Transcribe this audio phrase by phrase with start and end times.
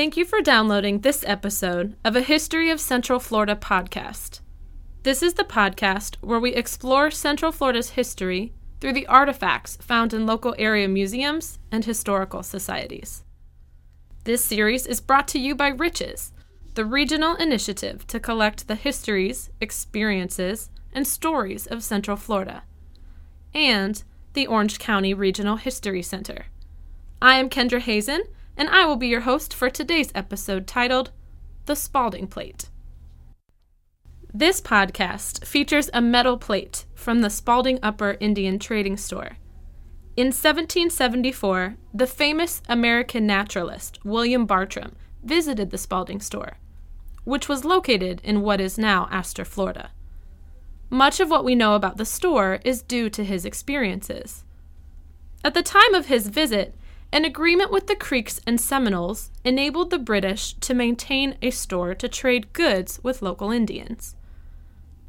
[0.00, 4.40] Thank you for downloading this episode of a History of Central Florida podcast.
[5.02, 10.24] This is the podcast where we explore Central Florida's history through the artifacts found in
[10.24, 13.24] local area museums and historical societies.
[14.24, 16.32] This series is brought to you by Riches,
[16.76, 22.62] the regional initiative to collect the histories, experiences, and stories of Central Florida,
[23.52, 26.46] and the Orange County Regional History Center.
[27.20, 28.22] I am Kendra Hazen,
[28.56, 31.10] and I will be your host for today's episode titled
[31.66, 32.68] The Spalding Plate.
[34.32, 39.38] This podcast features a metal plate from the Spalding Upper Indian Trading Store.
[40.16, 46.58] In 1774, the famous American naturalist William Bartram visited the Spalding store,
[47.24, 49.90] which was located in what is now Astor, Florida.
[50.90, 54.44] Much of what we know about the store is due to his experiences.
[55.44, 56.74] At the time of his visit,
[57.12, 62.08] an agreement with the Creeks and Seminoles enabled the British to maintain a store to
[62.08, 64.14] trade goods with local Indians.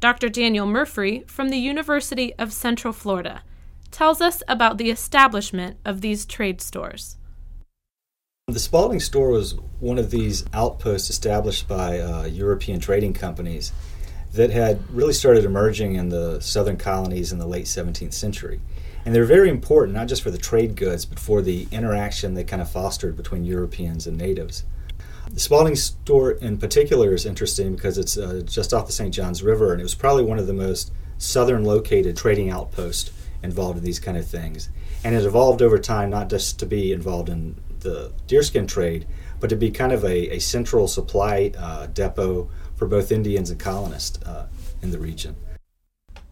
[0.00, 0.28] Dr.
[0.28, 3.42] Daniel Murphree from the University of Central Florida
[3.90, 7.16] tells us about the establishment of these trade stores.
[8.46, 13.72] The Spalding store was one of these outposts established by uh, European trading companies
[14.32, 18.60] that had really started emerging in the southern colonies in the late 17th century.
[19.08, 22.44] And they're very important, not just for the trade goods, but for the interaction they
[22.44, 24.64] kind of fostered between Europeans and natives.
[25.30, 29.14] The Spalding store in particular is interesting because it's uh, just off the St.
[29.14, 33.10] Johns River, and it was probably one of the most southern located trading outposts
[33.42, 34.68] involved in these kind of things.
[35.02, 39.06] And it evolved over time not just to be involved in the deerskin trade,
[39.40, 43.58] but to be kind of a, a central supply uh, depot for both Indians and
[43.58, 44.48] colonists uh,
[44.82, 45.34] in the region.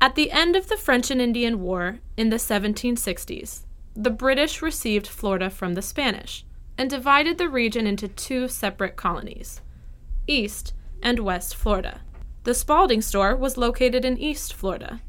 [0.06, 3.64] At the end of the French and Indian War in the 1760s,
[3.96, 6.44] the British received Florida from the Spanish
[6.78, 9.62] and divided the region into two separate colonies
[10.28, 12.02] East and West Florida.
[12.44, 15.00] The Spalding store was located in East Florida.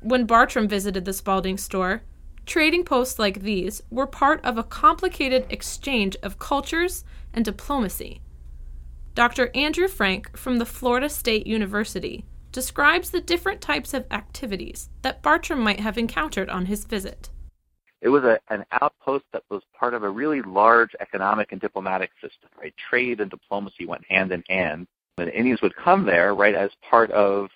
[0.00, 2.02] When Bartram visited the Spalding store,
[2.46, 7.02] trading posts like these were part of a complicated exchange of cultures
[7.34, 8.22] and diplomacy.
[9.16, 9.50] Dr.
[9.56, 15.60] Andrew Frank from the Florida State University describes the different types of activities that Bartram
[15.60, 17.30] might have encountered on his visit.
[18.00, 22.10] It was a, an outpost that was part of a really large economic and diplomatic
[22.20, 22.74] system, right?
[22.88, 24.86] Trade and diplomacy went hand in hand.
[25.16, 27.50] The Indians would come there, right, as part of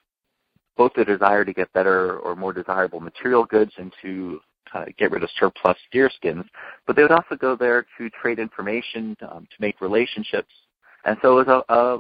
[0.77, 4.41] both the desire to get better or more desirable material goods and to
[4.75, 6.45] uh, get rid of surplus deerskins,
[6.87, 10.53] but they would also go there to trade information, um, to make relationships.
[11.05, 11.99] And so it was a, a,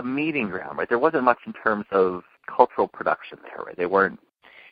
[0.00, 0.88] a meeting ground, right?
[0.88, 3.76] There wasn't much in terms of cultural production there, right?
[3.76, 4.18] They weren't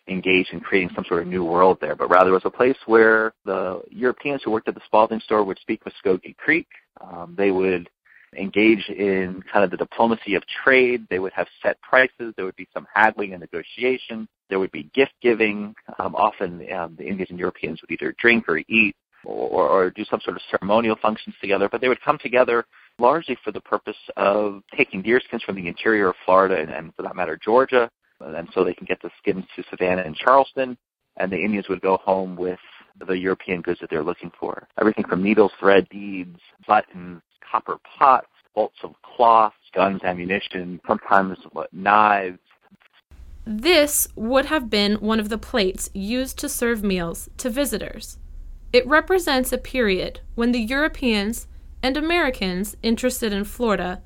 [0.09, 2.77] engaged in creating some sort of new world there, but rather it was a place
[2.87, 6.69] where the Europeans who worked at the Spalding store would speak Muskogee Creek.
[7.01, 7.89] Um, they would
[8.37, 11.07] engage in kind of the diplomacy of trade.
[11.09, 12.35] They would have set prices.
[12.37, 14.29] There would be some haggling and negotiation.
[14.51, 15.75] There would be gift giving.
[15.99, 20.05] Um, often um, the Indians and Europeans would either drink or eat or, or do
[20.05, 22.67] some sort of ceremonial functions together, but they would come together
[22.99, 27.03] largely for the purpose of taking deerskins from the interior of Florida and, and for
[27.03, 27.91] that matter, Georgia,
[28.21, 30.77] and so they can get the skins to Savannah and Charleston,
[31.17, 32.59] and the Indians would go home with
[33.07, 34.69] the European goods that they're looking for.
[34.79, 41.73] Everything from needles, thread, beads, buttons, copper pots, bolts of cloth, guns, ammunition, sometimes what,
[41.73, 42.39] knives.
[43.45, 48.19] This would have been one of the plates used to serve meals to visitors.
[48.73, 51.47] It represents a period when the Europeans
[51.85, 54.01] and Americans interested in Florida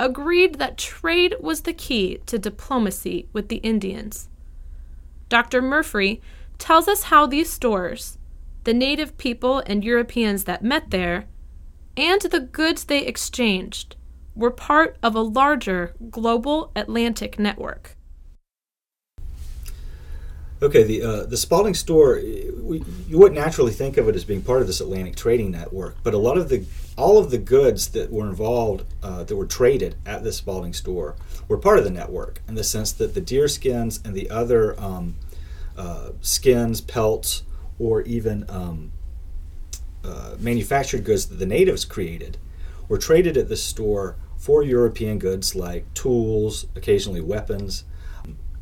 [0.00, 4.28] agreed that trade was the key to diplomacy with the Indians.
[5.28, 5.62] Dr.
[5.62, 6.20] Murphree
[6.58, 8.18] tells us how these stores,
[8.64, 11.26] the native people and Europeans that met there,
[11.96, 13.94] and the goods they exchanged
[14.34, 17.96] were part of a larger global Atlantic network.
[20.62, 24.42] Okay, the uh, the Spalding store, we, you wouldn't naturally think of it as being
[24.42, 26.66] part of this Atlantic trading network, but a lot of the
[26.98, 31.16] all of the goods that were involved uh, that were traded at the Spalding store
[31.48, 34.78] were part of the network in the sense that the deer skins and the other
[34.78, 35.14] um,
[35.78, 37.42] uh, skins, pelts,
[37.78, 38.92] or even um,
[40.04, 42.36] uh, manufactured goods that the natives created
[42.86, 47.84] were traded at this store for European goods like tools, occasionally weapons,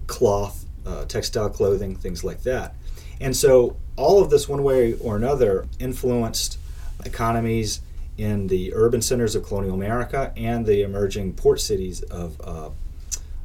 [0.06, 2.74] cloth uh, textile clothing, things like that.
[3.20, 6.58] And so all of this, one way or another, influenced
[7.04, 7.80] economies
[8.16, 12.70] in the urban centers of colonial America and the emerging port cities of uh,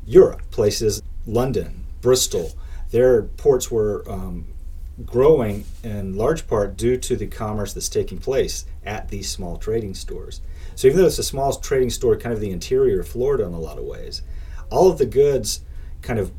[0.05, 2.53] Europe, places London, Bristol.
[2.91, 4.45] Their ports were um,
[5.05, 9.93] growing in large part due to the commerce that's taking place at these small trading
[9.93, 10.41] stores.
[10.75, 13.53] So even though it's a small trading store, kind of the interior of Florida in
[13.53, 14.21] a lot of ways,
[14.69, 15.61] all of the goods
[16.01, 16.31] kind of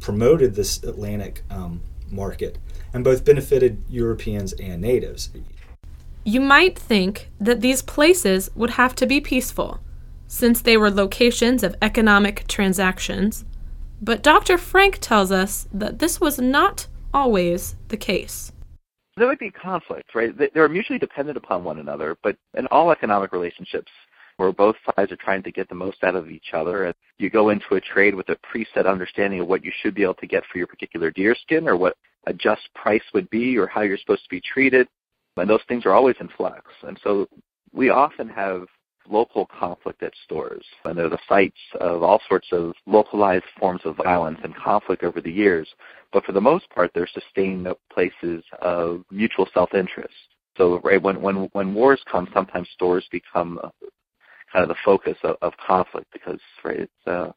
[0.00, 2.58] promoted this Atlantic um, market
[2.92, 5.30] and both benefited Europeans and natives.
[6.24, 9.80] You might think that these places would have to be peaceful,
[10.26, 13.44] since they were locations of economic transactions,
[14.02, 14.56] but Dr.
[14.56, 18.52] Frank tells us that this was not always the case.
[19.16, 20.32] There would be conflict, right?
[20.54, 23.90] They're mutually dependent upon one another, but in all economic relationships,
[24.40, 26.86] where both sides are trying to get the most out of each other.
[26.86, 30.02] And you go into a trade with a preset understanding of what you should be
[30.02, 31.94] able to get for your particular deer skin or what
[32.26, 34.88] a just price would be or how you're supposed to be treated.
[35.36, 36.64] And those things are always in flux.
[36.84, 37.28] And so
[37.74, 38.62] we often have
[39.06, 40.64] local conflict at stores.
[40.86, 45.20] And they're the sites of all sorts of localized forms of violence and conflict over
[45.20, 45.68] the years.
[46.14, 50.14] But for the most part, they're sustained places of mutual self-interest.
[50.56, 53.60] So right when when when wars come, sometimes stores become
[54.52, 57.32] kind of the focus of, of conflict because right it's uh,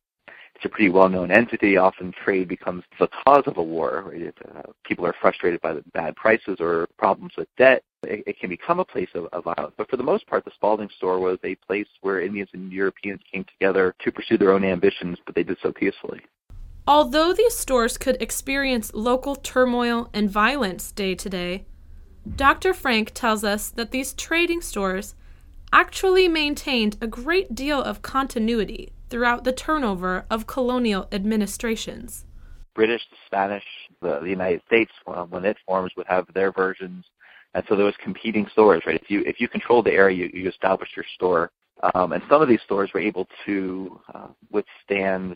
[0.56, 1.78] it's a pretty well-known entity.
[1.78, 4.06] Often trade becomes the cause of a war.
[4.08, 4.34] Right?
[4.56, 7.84] Uh, people are frustrated by the bad prices or problems with debt.
[8.04, 9.74] It, it can become a place of, of violence.
[9.78, 13.22] But for the most part, the Spalding store was a place where Indians and Europeans
[13.32, 16.22] came together to pursue their own ambitions, but they did so peacefully.
[16.86, 21.66] Although these stores could experience local turmoil and violence day to day,
[22.36, 22.74] Dr.
[22.74, 25.16] Frank tells us that these trading stores
[25.74, 32.26] actually maintained a great deal of continuity throughout the turnover of colonial administrations.
[32.76, 33.64] British, the Spanish,
[34.02, 34.92] the, the United States,
[35.30, 37.04] when it forms, would have their versions,
[37.56, 38.84] and so there was competing stores.
[38.86, 39.00] Right?
[39.02, 41.52] If you if you controlled the area, you, you established your store,
[41.94, 45.36] um, and some of these stores were able to uh, withstand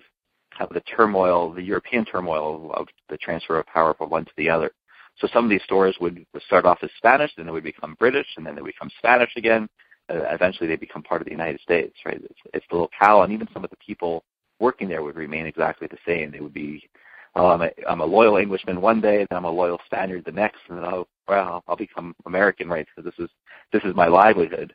[0.58, 4.32] kind of the turmoil, the European turmoil of the transfer of power from one to
[4.38, 4.72] the other.
[5.20, 8.28] So some of these stores would start off as Spanish, then they would become British,
[8.38, 9.68] and then they would become Spanish again, uh,
[10.10, 12.22] Uh, eventually they become part of the United States, right?
[12.24, 14.24] It's, it's the locale, and even some of the people
[14.60, 16.32] working there would remain exactly the same.
[16.32, 16.90] They would be,
[17.36, 20.32] oh, I'm a, I'm a loyal Englishman one day, then I'm a loyal Spaniard the
[20.32, 22.88] next, and then oh, well, I'll become American, right?
[22.96, 23.30] Because this is
[23.74, 24.74] this is my livelihood.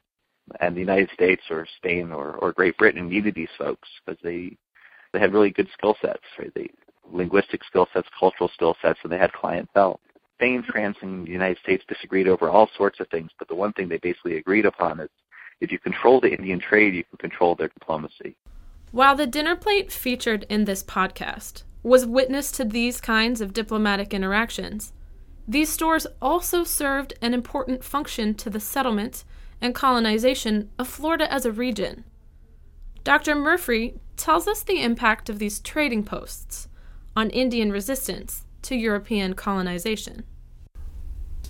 [0.60, 4.56] And the United States or Spain or, or Great Britain needed these folks because they
[5.12, 6.52] they had really good skill sets, right?
[6.54, 6.68] They
[7.10, 10.00] linguistic skill sets, cultural skill sets, and they had clientele.
[10.38, 13.72] Spain, France, and the United States disagreed over all sorts of things, but the one
[13.74, 15.08] thing they basically agreed upon is
[15.62, 18.34] if you control the Indian trade, you can control their diplomacy.
[18.90, 24.12] While the dinner plate featured in this podcast was witness to these kinds of diplomatic
[24.12, 24.92] interactions,
[25.46, 29.24] these stores also served an important function to the settlement
[29.60, 32.04] and colonization of Florida as a region.
[33.04, 33.36] Dr.
[33.36, 36.68] Murphree tells us the impact of these trading posts
[37.16, 40.24] on Indian resistance to European colonization.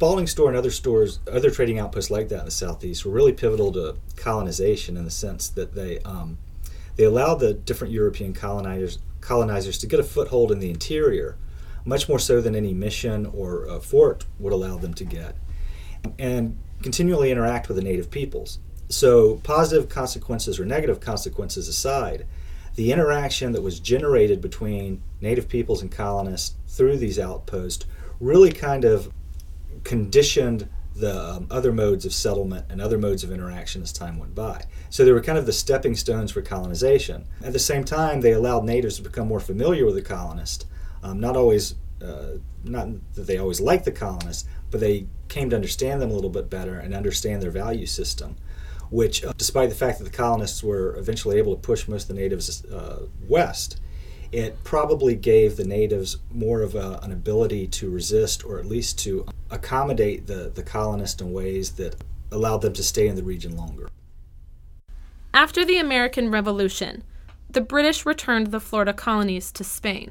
[0.03, 3.33] Spalding store and other stores, other trading outposts like that in the southeast, were really
[3.33, 6.39] pivotal to colonization in the sense that they um,
[6.97, 11.37] they allowed the different European colonizers colonizers to get a foothold in the interior,
[11.85, 15.37] much more so than any mission or fort would allow them to get,
[16.19, 18.59] and continually interact with the native peoples.
[18.89, 22.27] So, positive consequences or negative consequences aside,
[22.75, 27.87] the interaction that was generated between native peoples and colonists through these outposts
[28.19, 29.13] really kind of
[29.85, 34.35] conditioned the um, other modes of settlement and other modes of interaction as time went
[34.35, 34.65] by.
[34.91, 37.27] So they were kind of the stepping stones for colonization.
[37.43, 40.67] At the same time, they allowed natives to become more familiar with the colonists.
[41.03, 45.57] Um, not always, uh, not that they always liked the colonists, but they came to
[45.57, 48.37] understand them a little bit better and understand their value system.
[48.91, 52.09] Which, uh, despite the fact that the colonists were eventually able to push most of
[52.15, 53.81] the natives uh, west,
[54.33, 58.99] it probably gave the natives more of a, an ability to resist or at least
[59.01, 61.97] to accommodate the, the colonists in ways that
[62.31, 63.89] allowed them to stay in the region longer.
[65.35, 67.05] After the American Revolution,
[67.49, 70.11] the British returned the Florida colonies to Spain.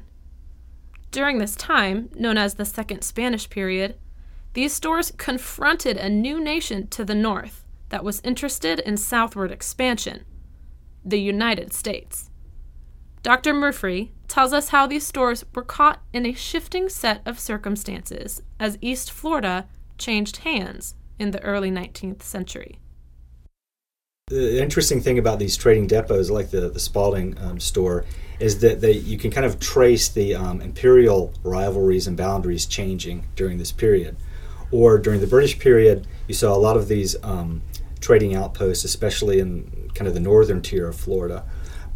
[1.10, 3.96] During this time, known as the Second Spanish period,
[4.54, 10.24] these stores confronted a new nation to the north that was interested in southward expansion
[11.04, 12.30] the United States.
[13.22, 13.54] Dr.
[13.54, 18.78] Murphree tells us how these stores were caught in a shifting set of circumstances as
[18.80, 22.78] East Florida changed hands in the early 19th century.
[24.26, 28.04] The interesting thing about these trading depots, like the, the Spalding um, store,
[28.40, 33.26] is that they, you can kind of trace the um, imperial rivalries and boundaries changing
[33.36, 34.16] during this period.
[34.72, 37.62] Or during the British period, you saw a lot of these um,
[38.00, 41.44] trading outposts, especially in kind of the northern tier of Florida,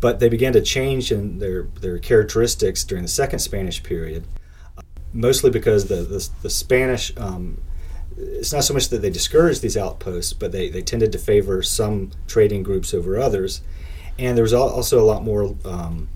[0.01, 4.27] but they began to change in their, their characteristics during the second Spanish period.
[5.13, 7.13] mostly because the the, the Spanish.
[7.17, 7.63] Um,
[8.19, 11.63] it's not so much that they discouraged these outposts, but they, they tended to favor
[11.63, 13.61] some trading groups over others.
[14.19, 16.09] And there was also a lot more um,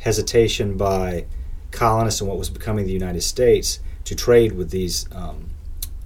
[0.00, 1.24] hesitation by
[1.70, 5.48] colonists in what was becoming the United States to trade with these um,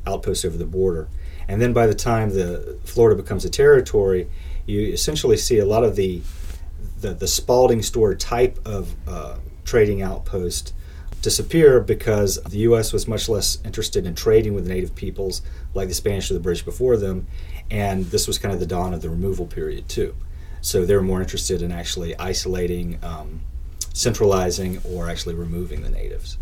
[0.07, 1.09] outposts over the border.
[1.49, 4.31] And then by the time the Florida becomes a territory,
[4.67, 6.21] you essentially see a lot of the
[7.00, 10.75] the, the Spalding store type of uh, trading outpost
[11.23, 12.92] disappear because the U.S.
[12.92, 15.42] was much less interested in trading with native peoples
[15.75, 17.26] like the Spanish or the British before them,
[17.71, 20.14] and this was kind of the dawn of the removal period too.
[20.61, 23.42] So they were more interested in actually isolating, um,
[23.92, 26.38] centralizing, or actually removing the natives.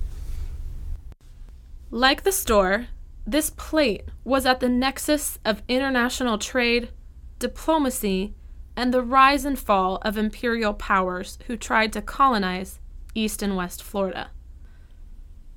[1.90, 2.88] Like the store,
[3.26, 6.90] this plate was at the nexus of international trade,
[7.38, 8.34] diplomacy,
[8.78, 12.78] and the rise and fall of imperial powers who tried to colonize
[13.12, 14.30] East and West Florida.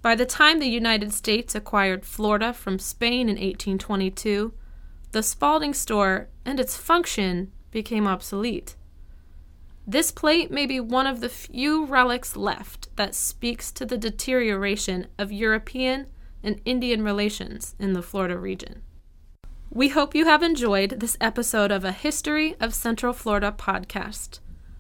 [0.02, 4.54] By the time the United States acquired Florida from Spain in 1822,
[5.12, 8.76] the Spalding store and its function became obsolete.
[9.86, 15.06] This plate may be one of the few relics left that speaks to the deterioration
[15.20, 16.08] of European
[16.42, 18.82] and Indian relations in the Florida region.
[19.74, 24.40] We hope you have enjoyed this episode of a History of Central Florida podcast.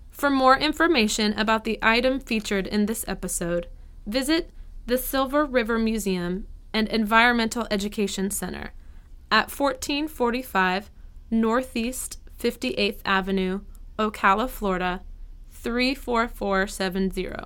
[0.10, 3.67] For more information about the item featured in this episode,
[4.05, 4.50] visit
[4.88, 8.74] the Silver River Museum and Environmental Education Center
[9.31, 10.91] at 1445
[11.31, 13.62] Northeast 58th Avenue,
[13.98, 15.03] Ocala, Florida
[15.51, 17.45] 34470.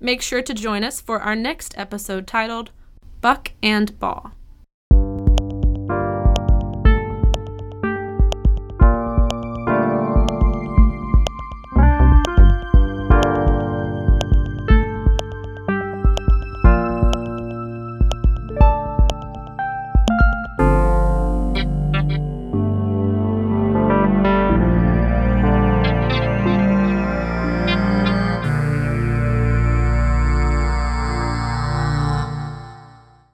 [0.00, 2.72] Make sure to join us for our next episode titled
[3.20, 4.32] Buck and Ball.